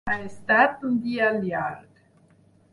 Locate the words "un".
0.89-0.95